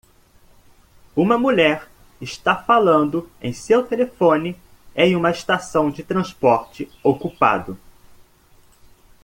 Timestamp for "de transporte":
5.91-6.91